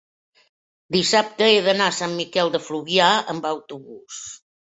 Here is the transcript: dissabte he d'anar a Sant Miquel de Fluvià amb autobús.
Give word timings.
dissabte 0.95 1.49
he 1.49 1.59
d'anar 1.67 1.89
a 1.91 1.95
Sant 1.99 2.17
Miquel 2.21 2.51
de 2.57 2.63
Fluvià 2.69 3.09
amb 3.35 3.47
autobús. 3.53 4.19